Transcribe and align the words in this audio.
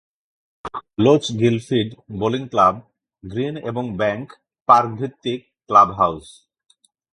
Lochgilphead 1.03 1.89
bowling 2.19 2.43
club 2.51 2.75
green 3.23 3.55
এবং 3.69 3.83
bank 3.99 4.27
park 4.69 4.89
ভিত্তিক 4.99 5.39
Clubhouse. 5.69 6.27